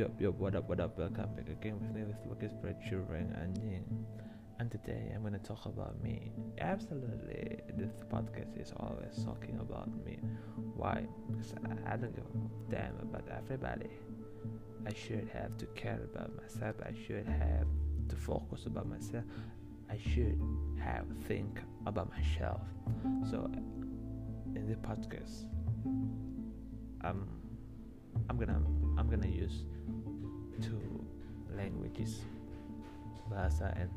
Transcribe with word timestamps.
Yup, 0.00 0.18
yup, 0.18 0.34
what 0.36 0.54
up, 0.54 0.66
what 0.66 0.80
up, 0.80 0.96
welcome 0.96 1.28
back 1.36 1.46
again 1.50 1.78
with 1.78 1.94
me 1.94 2.04
with 2.04 2.16
Lucas 2.26 2.54
Berjuring 2.54 3.34
Anjing. 3.36 3.84
And 4.58 4.70
today 4.70 5.12
I'm 5.14 5.22
gonna 5.22 5.38
talk 5.40 5.66
about 5.66 6.02
me. 6.02 6.32
Absolutely, 6.58 7.60
this 7.76 7.92
podcast 8.10 8.58
is 8.58 8.72
always 8.78 9.22
talking 9.22 9.58
about 9.60 9.90
me. 10.06 10.18
Why? 10.74 11.06
Because 11.28 11.52
I 11.86 11.96
don't 11.98 12.16
give 12.16 12.24
a 12.24 12.70
damn 12.70 12.98
about 13.02 13.28
everybody. 13.30 13.90
I 14.86 14.94
should 14.94 15.28
have 15.34 15.58
to 15.58 15.66
care 15.76 16.00
about 16.14 16.34
myself. 16.34 16.76
I 16.82 16.94
should 17.06 17.26
have 17.26 17.66
to 18.08 18.16
focus 18.16 18.64
about 18.64 18.88
myself. 18.88 19.24
I 19.90 19.98
should 19.98 20.40
have 20.82 21.04
think 21.28 21.60
about 21.84 22.08
myself. 22.08 22.62
So 23.30 23.50
in 24.54 24.66
the 24.66 24.76
podcast, 24.76 25.44
um, 27.04 27.28
I'm 28.30 28.38
gonna 28.38 28.62
I'm 28.96 29.10
gonna 29.10 29.28
use 29.28 29.64
two 30.60 31.04
languages 31.56 32.22
bahasa 33.30 33.70
and 33.78 33.90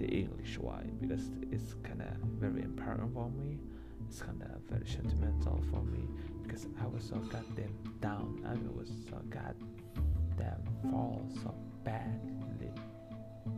the 0.00 0.08
English 0.08 0.56
why 0.58 0.80
because 1.00 1.28
it's 1.52 1.76
kind 1.84 2.00
of 2.00 2.16
very 2.40 2.62
important 2.62 3.12
for 3.12 3.28
me. 3.30 3.60
It's 4.08 4.20
kind 4.20 4.40
of 4.42 4.60
very 4.68 4.86
sentimental 4.88 5.60
for 5.70 5.82
me 5.84 6.08
because 6.42 6.66
I 6.80 6.86
was 6.86 7.04
so 7.04 7.16
goddamn 7.28 7.72
down. 8.00 8.40
I 8.44 8.56
was 8.72 8.88
so 9.08 9.20
goddamn 9.28 10.62
fall 10.90 11.28
so 11.42 11.54
badly. 11.84 12.72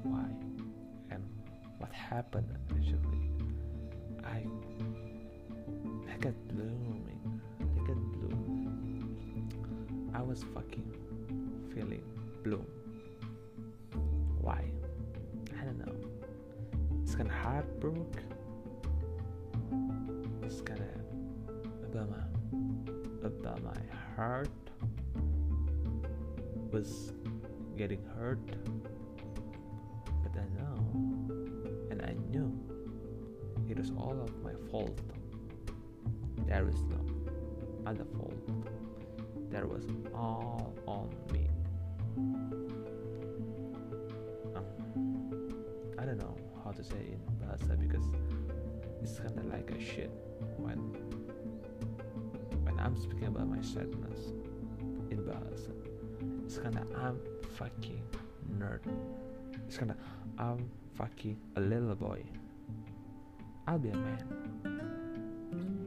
Why? 0.03 0.27
And 1.11 1.23
what 1.79 1.93
happened 1.93 2.51
actually? 2.75 3.31
I 4.27 4.43
I 6.11 6.17
got 6.19 6.35
blooming. 6.51 7.23
I 7.61 7.81
got 7.87 8.01
bloom 8.19 8.57
I 10.15 10.23
was 10.23 10.43
fucking 10.55 10.91
feeling 11.75 12.03
bloom. 12.47 12.67
Why? 14.41 14.63
I 15.61 15.65
don't 15.65 15.79
know. 15.85 15.97
It's 17.03 17.17
kind 17.17 17.29
of 17.29 17.35
heartbroken. 17.35 18.29
It's 20.45 20.61
kind 20.61 20.81
of 20.81 21.91
about 21.91 22.09
my 22.11 22.25
about 23.25 23.63
my 23.65 23.83
heart 24.15 24.49
was 26.71 27.13
getting 27.77 28.03
hurt. 28.17 28.47
But 30.23 30.35
I 30.45 30.47
know, 30.57 30.77
and 31.91 32.01
I 32.01 32.15
knew 32.31 32.53
it 33.69 33.77
was 33.77 33.91
all 33.99 34.21
of 34.23 34.31
my 34.45 34.55
fault. 34.71 35.01
There 36.47 36.69
is 36.69 36.81
no 36.95 37.03
other 37.87 38.07
fault. 38.17 38.49
There 39.51 39.67
was 39.67 39.85
all 40.15 40.73
on 40.87 41.11
me. 41.33 41.49
Um, 44.57 44.65
I 45.99 46.05
don't 46.05 46.19
know 46.19 46.37
how 46.65 46.71
to 46.71 46.83
say 46.83 47.13
in 47.13 47.21
Bahasa 47.41 47.79
because 47.79 48.05
it's 49.03 49.19
kind 49.19 49.39
of 49.39 49.47
like 49.47 49.71
a 49.71 49.81
shit 49.81 50.11
when 50.57 50.79
when 52.65 52.79
I'm 52.81 52.97
speaking 52.97 53.27
about 53.29 53.49
my 53.49 53.61
sadness 53.61 54.33
in 55.11 55.19
Bahasa. 55.19 55.73
It's 56.45 56.59
kind 56.59 56.79
of 56.79 56.91
I'm 56.97 57.19
fucking 57.57 58.03
nerd. 58.59 58.81
It's 59.67 59.77
kind 59.77 59.91
of 59.91 59.97
I'm 60.39 60.71
fucking 60.95 61.37
a 61.57 61.61
little 61.61 61.95
boy. 61.95 62.23
I'll 63.69 63.79
be 63.79 63.91
a 63.91 63.97
man. 63.97 64.25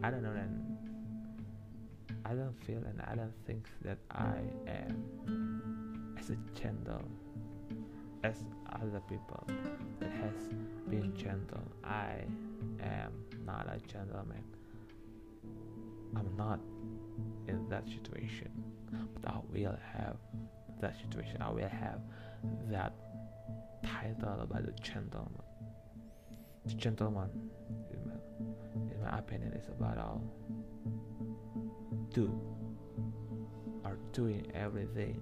I 0.03 0.11
don't 0.11 0.21
know 0.23 0.33
then. 0.33 0.77
I 2.25 2.33
don't 2.33 2.53
feel 2.63 2.77
and 2.77 3.01
I 3.07 3.15
don't 3.15 3.33
think 3.47 3.65
that 3.81 3.97
I 4.11 4.37
am 4.67 5.58
a 6.29 6.59
gentle 6.59 7.03
as 8.23 8.43
other 8.73 9.01
people 9.07 9.47
that 9.99 10.11
has 10.11 10.49
been 10.89 11.15
gentle. 11.15 11.63
I 11.83 12.23
am 12.81 13.11
not 13.45 13.67
a 13.67 13.79
gentleman. 13.87 14.43
I'm 16.15 16.35
not 16.37 16.59
in 17.47 17.67
that 17.69 17.87
situation, 17.87 18.51
but 19.13 19.31
I 19.31 19.39
will 19.51 19.77
have 19.93 20.17
that 20.81 20.95
situation. 21.01 21.41
I 21.41 21.51
will 21.51 21.67
have 21.67 22.01
that 22.69 22.93
title 23.85 24.41
about 24.41 24.65
the 24.65 24.73
gentleman. 24.81 25.43
The 26.65 26.73
gentleman, 26.73 27.29
in 27.91 28.07
my, 28.07 28.93
in 28.93 29.03
my 29.03 29.17
opinion, 29.17 29.53
is 29.53 29.67
about 29.69 29.97
all 29.97 30.21
do 32.11 32.39
are 33.85 33.97
doing 34.13 34.45
everything 34.53 35.21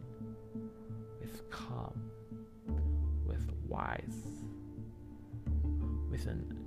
calm, 1.50 2.12
with 3.26 3.50
wise, 3.68 4.44
with 6.10 6.26
an 6.28 6.58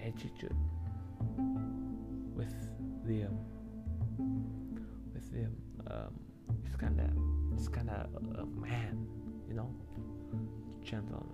attitude, 0.00 0.56
with 2.34 2.54
the 3.06 3.26
with 5.12 5.32
the 5.32 5.44
um, 5.92 6.14
it's 6.64 6.76
kind 6.76 7.00
of 7.00 7.10
it's 7.56 7.68
kind 7.68 7.90
of 7.90 8.06
a 8.38 8.46
man, 8.46 9.06
you 9.48 9.54
know, 9.54 9.74
gentleman. 10.82 11.26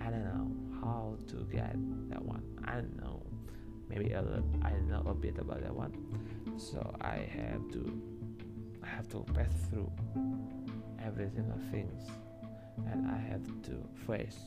I 0.00 0.10
don't 0.10 0.24
know 0.24 0.80
how 0.80 1.16
to 1.28 1.36
get 1.50 1.74
that 2.10 2.22
one. 2.22 2.42
I 2.64 2.74
don't 2.74 3.00
know 3.00 3.22
maybe 3.88 4.12
a 4.12 4.22
little, 4.22 4.44
I 4.62 4.72
know 4.88 5.02
a 5.06 5.14
bit 5.14 5.38
about 5.38 5.60
that 5.62 5.74
one 5.74 5.92
so 6.56 6.94
I 7.00 7.28
have 7.34 7.68
to 7.72 8.00
I 8.82 8.88
have 8.88 9.08
to 9.10 9.24
pass 9.34 9.52
through 9.70 9.90
every 11.04 11.28
single 11.30 11.58
things 11.70 12.10
and 12.90 13.10
I 13.10 13.18
have 13.18 13.44
to 13.64 13.72
face. 14.06 14.38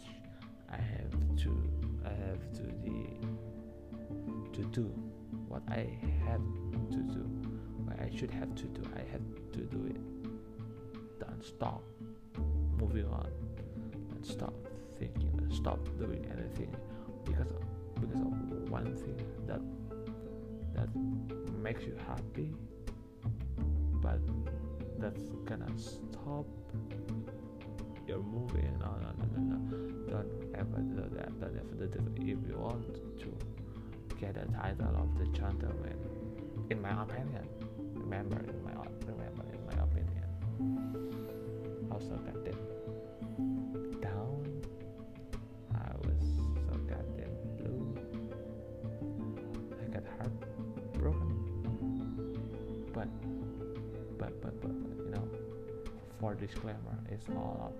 I 0.71 0.77
have 0.77 1.11
to 1.43 1.71
I 2.05 2.09
have 2.09 2.51
to 2.53 2.63
the 2.83 3.07
to 4.53 4.63
do 4.69 4.91
what 5.47 5.61
I 5.69 5.87
have 6.25 6.41
to 6.91 6.97
do 6.97 7.45
what 7.85 7.99
I 7.99 8.09
should 8.15 8.31
have 8.31 8.53
to 8.55 8.63
do. 8.63 8.81
I 8.95 9.01
have 9.11 9.21
to 9.53 9.59
do 9.59 9.85
it. 9.87 11.19
Don't 11.19 11.43
stop 11.43 11.83
moving 12.79 13.05
on. 13.05 13.29
And 14.15 14.25
stop 14.25 14.53
thinking. 14.97 15.31
And 15.37 15.53
stop 15.53 15.79
doing 15.97 16.25
anything. 16.31 16.75
Because 17.25 17.47
of, 17.47 18.01
because 18.01 18.21
of 18.21 18.69
one 18.69 18.95
thing 18.95 19.17
that 19.47 19.61
that 20.73 20.89
makes 21.61 21.83
you 21.83 21.97
happy 22.07 22.53
but 24.05 24.21
that's 24.99 25.29
gonna 25.45 25.67
stop 25.77 26.45
your 28.07 28.19
moving 28.19 28.77
no 28.79 28.91
no 29.01 29.09
no 29.19 29.25
no 29.35 29.57
no. 29.57 29.57
Don't 30.11 30.31
ever 30.53 30.79
do 30.93 31.03
that. 31.15 31.39
Don't 31.39 31.57
ever 31.57 31.75
do 31.79 31.87
that 31.87 32.21
if 32.21 32.39
you 32.47 32.57
want 32.57 32.93
to 33.19 33.37
get 34.19 34.35
the 34.35 34.45
title 34.53 34.95
of 34.95 35.17
the 35.17 35.25
gentleman 35.37 35.97
in 36.69 36.81
my 36.81 37.01
opinion 37.01 37.47
remember 37.93 38.37
in 38.37 38.63
my 38.63 38.73
remember 39.07 39.45
in 39.51 39.61
my 39.65 39.83
opinion. 39.83 40.29
Also 41.91 42.15
got 42.27 42.45
that 42.45 42.74
disclaimer 56.35 56.97
it's 57.09 57.27
all 57.29 57.73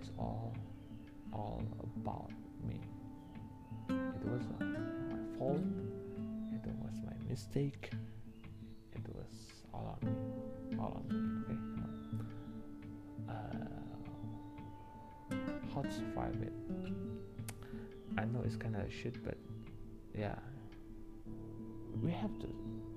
it's 0.00 0.10
all 0.18 0.54
all 1.32 1.62
about 1.96 2.30
me. 2.66 2.80
It 3.88 4.24
was 4.24 4.42
uh, 4.60 4.64
my 4.64 5.38
fault. 5.38 5.60
It 6.52 6.64
was 6.82 6.94
my 7.04 7.12
mistake. 7.28 7.90
It 8.92 9.02
was 9.14 9.32
all 9.72 9.98
on 10.02 10.08
me. 10.08 10.14
All 10.78 10.92
on 10.96 11.04
me 11.08 11.20
okay? 11.44 11.58
Uh, 13.28 13.34
how 15.74 15.82
to 15.82 15.92
survive 15.92 16.36
it? 16.42 16.52
I 18.16 18.24
know 18.24 18.42
it's 18.44 18.56
kind 18.56 18.76
of 18.76 18.92
shit 18.92 19.22
but 19.24 19.36
yeah. 20.16 20.34
We 22.02 22.10
have 22.12 22.38
to 22.40 22.46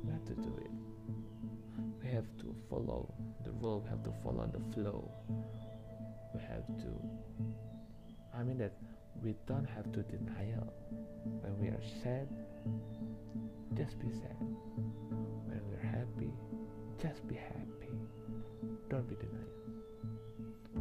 we 0.04 0.12
have 0.12 0.26
to 0.26 0.34
do 0.34 0.54
it 0.64 0.72
follow 2.72 3.14
the 3.44 3.52
rule 3.52 3.82
we 3.84 3.90
have 3.90 4.02
to 4.04 4.14
follow 4.24 4.50
the 4.52 4.64
flow. 4.74 5.12
We 6.34 6.40
have 6.42 6.66
to 6.84 6.92
i 8.34 8.44
mean 8.44 8.58
that 8.58 8.72
we 9.22 9.36
don't 9.46 9.68
have 9.68 9.92
to 9.92 10.02
denial 10.04 10.74
when 11.42 11.60
we 11.60 11.68
are 11.68 11.84
sad 12.02 12.28
just 13.76 14.00
be 14.00 14.10
sad. 14.10 14.38
When 15.50 15.62
we're 15.70 15.86
happy 15.86 16.32
just 17.02 17.28
be 17.28 17.36
happy. 17.36 17.94
Don't 18.90 19.08
be 19.10 19.16
denial 19.16 19.52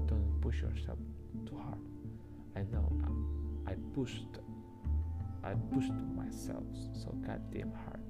don't 0.06 0.40
push 0.40 0.62
yourself 0.62 0.98
too 1.46 1.56
hard. 1.56 1.78
I 2.56 2.62
know 2.72 2.86
i, 3.66 3.72
I 3.72 3.74
pushed 3.94 4.38
i 5.42 5.54
pushed 5.74 5.92
myself 6.14 6.64
so 6.92 7.08
goddamn 7.26 7.72
hard 7.84 8.04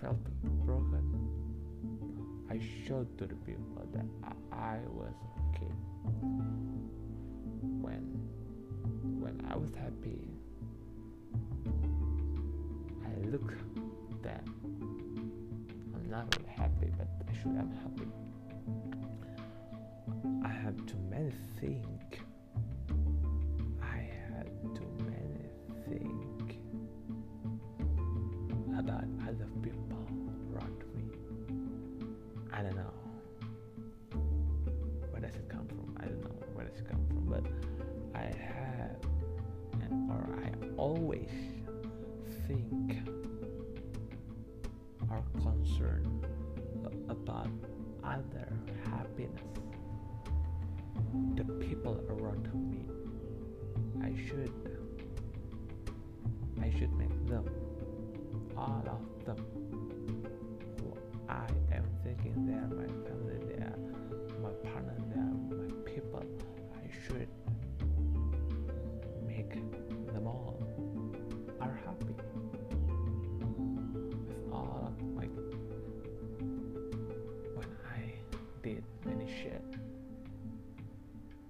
felt 0.00 0.16
broken, 0.64 1.04
I 2.50 2.60
showed 2.86 3.18
to 3.18 3.26
the 3.26 3.34
people 3.34 3.86
that 3.92 4.06
I, 4.52 4.78
was 4.88 5.14
okay. 5.50 5.72
When 7.80 8.04
when 9.20 9.46
I 9.50 9.56
was 9.56 9.70
happy, 9.74 10.20
I 13.04 13.26
look 13.28 13.54
that 14.22 14.44
I'm 15.94 16.10
not 16.10 16.34
really 16.36 16.50
happy, 16.56 16.90
but 16.96 17.08
actually 17.28 17.58
I'm 17.58 17.72
happy. 17.72 18.10
I 20.44 20.48
have 20.48 20.76
too 20.86 20.98
many 21.10 21.32
things. 21.60 21.97
Think 42.58 43.08
or 45.10 45.22
concerned 45.40 46.26
about 47.08 47.48
other 48.04 48.48
happiness, 48.84 49.42
the 51.34 51.44
people 51.66 52.00
around 52.08 52.48
me. 52.70 52.84
I 54.02 54.12
should, 54.28 54.52
I 56.60 56.70
should 56.78 56.92
make 56.92 57.26
them, 57.26 57.48
all 58.56 58.84
of 58.86 59.24
them, 59.24 59.44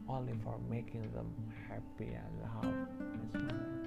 only 0.09 0.33
for 0.43 0.59
making 0.71 1.11
them 1.13 1.33
happy 1.69 2.15
and 2.15 2.43
laugh 2.43 2.65
and 3.01 3.31
smile. 3.31 3.79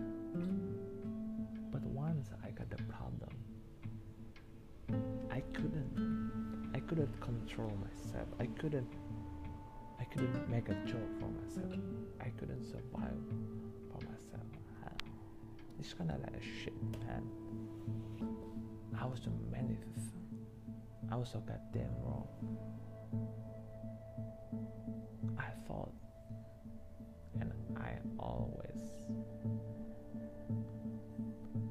But 1.71 1.81
once 1.83 2.29
I 2.44 2.51
got 2.51 2.69
the 2.69 2.83
problem, 2.83 3.29
I 5.31 5.41
couldn't 5.53 6.71
I 6.75 6.79
couldn't 6.79 7.19
control 7.21 7.71
myself. 7.81 8.27
I 8.39 8.45
couldn't 8.59 8.94
I 10.00 10.03
couldn't 10.06 10.50
make 10.50 10.69
a 10.69 10.75
joke 10.85 11.12
for 11.19 11.27
myself. 11.27 11.79
I 12.19 12.29
couldn't 12.29 12.63
survive 12.63 13.17
for 13.91 14.06
myself. 14.06 14.41
It's 15.79 15.94
kinda 15.94 16.15
like 16.21 16.35
a 16.35 16.44
shit, 16.44 16.79
man. 17.00 17.24
I 19.00 19.06
was 19.06 19.19
doing 19.19 19.50
many 19.50 19.75
things. 19.75 20.12
I 21.12 21.15
was 21.15 21.29
so 21.29 21.39
goddamn 21.39 21.89
wrong. 22.03 22.27
Always 28.19 28.81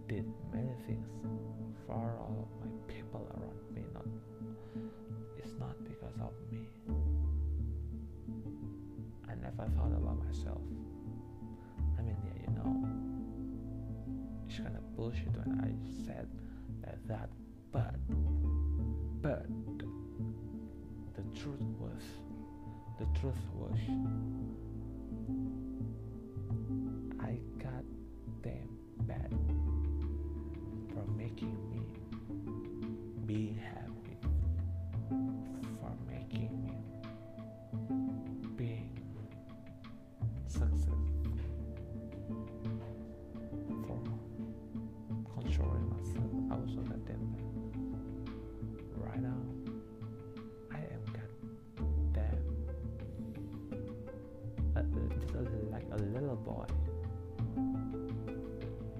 did 0.08 0.26
many 0.52 0.74
things 0.86 1.06
for 1.86 2.16
all 2.18 2.48
of 2.48 2.50
my 2.64 2.72
people 2.92 3.26
around 3.36 3.74
me. 3.74 3.82
Not, 3.94 4.06
it's 5.38 5.54
not 5.58 5.76
because 5.84 6.14
of 6.20 6.32
me. 6.50 6.68
I 9.28 9.34
never 9.34 9.68
thought 9.76 9.92
about 9.92 10.18
myself. 10.24 10.60
I 11.98 12.02
mean, 12.02 12.16
yeah, 12.24 12.42
you 12.42 12.50
know, 12.56 12.72
it's 14.48 14.56
kind 14.58 14.76
of 14.76 14.96
bullshit 14.96 15.28
when 15.44 15.60
I 15.60 15.70
said 16.06 16.28
that, 16.82 16.98
that 17.08 17.30
but, 17.72 17.94
but, 19.22 19.46
the 21.14 21.22
truth 21.38 21.60
was, 21.78 22.02
the 22.98 23.06
truth 23.20 23.34
was, 23.54 23.78
I 27.20 27.38
got 27.58 27.84
them 28.42 28.68
bad 29.00 29.30
for 30.92 31.04
making 31.16 31.56
me 31.70 31.80
be 33.26 33.56
happy, 33.62 33.89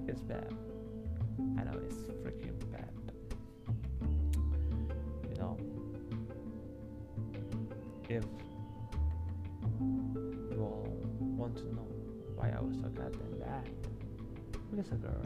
It's 0.07 0.21
bad. 0.21 0.53
I 1.57 1.63
know 1.63 1.79
it's 1.83 1.95
freaking 2.21 2.59
bad. 2.71 2.93
You 5.29 5.35
know, 5.37 5.57
if 8.09 8.25
you 10.51 10.59
all 10.59 10.87
want 11.19 11.55
to 11.57 11.63
know 11.73 11.87
why 12.35 12.49
I 12.49 12.61
was 12.61 12.75
so 12.75 12.89
goddamn 12.89 13.39
bad, 13.39 13.69
a 14.91 14.95
girl. 14.95 15.21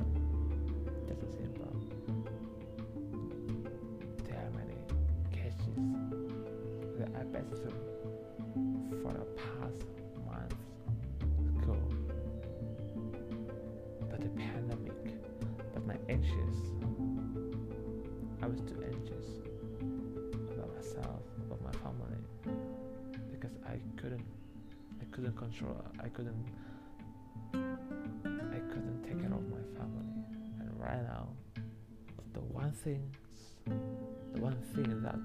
Just 1.07 1.21
a 1.21 1.29
simple. 1.37 1.73
There 4.27 4.37
are 4.37 4.51
many 4.57 4.77
cases 5.31 5.77
that 6.99 7.09
I 7.19 7.23
passed 7.25 7.61
through 7.61 9.01
for 9.01 9.13
the 9.13 9.25
past 9.35 9.94
anxious, 16.09 16.57
I 18.41 18.47
was 18.47 18.59
too 18.61 18.81
anxious 18.83 19.25
about 20.53 20.75
myself, 20.75 21.21
about 21.45 21.61
my 21.63 21.71
family, 21.79 22.17
because 23.31 23.55
I 23.67 23.79
couldn't, 23.99 24.25
I 25.01 25.05
couldn't 25.11 25.35
control, 25.35 25.83
I 26.03 26.09
couldn't, 26.09 26.45
I 27.53 28.59
couldn't 28.69 29.03
take 29.03 29.19
care 29.19 29.33
of 29.33 29.49
my 29.49 29.63
family, 29.77 30.13
and 30.59 30.79
right 30.79 31.01
now, 31.03 31.29
the 32.33 32.41
one 32.41 32.71
thing, 32.71 33.09
the 33.65 34.41
one 34.41 34.57
thing 34.75 35.01
that 35.01 35.19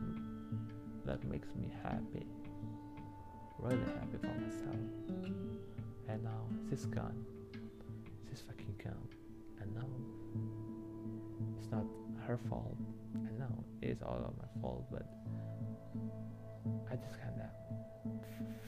that 1.06 1.24
makes 1.28 1.48
me 1.56 1.70
happy, 1.82 2.24
really 3.58 3.78
happy 3.98 4.18
for 4.20 4.34
myself, 4.40 4.76
and 6.08 6.22
now 6.24 6.46
she's 6.68 6.86
gone, 6.86 7.24
she's 8.28 8.40
fucking 8.40 8.74
gone, 8.82 9.08
and 9.60 9.74
now 9.74 9.86
it's 11.60 11.70
not 11.70 11.84
her 12.26 12.38
fault, 12.48 12.76
and 13.14 13.38
now 13.38 13.52
it's 13.82 14.02
all 14.02 14.16
of 14.16 14.32
my 14.38 14.62
fault, 14.62 14.86
but 14.90 15.06
I 16.90 16.96
just 16.96 17.18
kinda 17.20 17.50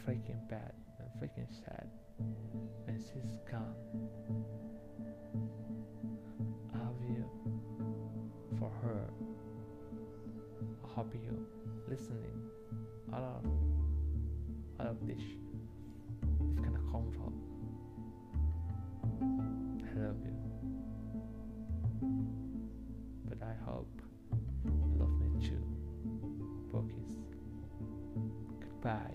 freaking 0.04 0.46
bad 0.48 0.74
and 0.98 1.08
freaking 1.18 1.48
sad, 1.64 1.88
and 2.86 3.00
she's 3.00 3.38
gone. 3.50 3.74
I 6.74 6.78
love 6.78 7.02
you 7.08 7.24
for 8.58 8.68
her. 8.82 9.10
I 10.84 10.88
hope 10.88 11.14
you 11.14 11.46
listening 11.88 12.50
all 13.12 13.24
of 13.24 13.46
all 14.80 14.86
of 14.86 15.06
this 15.06 15.18
is 15.18 16.58
kind 16.60 16.76
of 16.76 16.82
comfort. 16.92 17.32
I 23.52 23.70
hope 23.70 24.00
you 24.64 24.72
love 24.98 25.20
me 25.20 25.46
too. 25.46 25.62
Focus. 26.72 27.18
Goodbye. 28.60 29.11